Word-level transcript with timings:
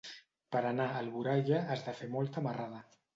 Per 0.53 0.61
anar 0.69 0.87
a 0.87 0.95
Alboraia 1.01 1.59
has 1.73 1.83
de 1.91 1.93
fer 1.99 2.09
molta 2.17 2.43
marrada. 2.47 2.81